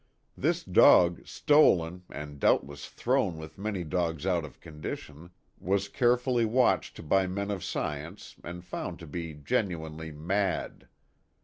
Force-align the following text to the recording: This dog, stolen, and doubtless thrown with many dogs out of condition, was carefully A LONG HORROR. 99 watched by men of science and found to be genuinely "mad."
This 0.35 0.63
dog, 0.63 1.27
stolen, 1.27 2.05
and 2.09 2.39
doubtless 2.39 2.87
thrown 2.89 3.37
with 3.37 3.59
many 3.59 3.83
dogs 3.83 4.25
out 4.25 4.43
of 4.43 4.59
condition, 4.59 5.29
was 5.59 5.89
carefully 5.89 6.41
A 6.41 6.47
LONG 6.47 6.53
HORROR. 6.55 6.63
99 6.71 6.71
watched 6.75 7.09
by 7.09 7.27
men 7.27 7.51
of 7.51 7.63
science 7.63 8.35
and 8.43 8.65
found 8.65 8.97
to 8.97 9.05
be 9.05 9.35
genuinely 9.35 10.11
"mad." 10.11 10.87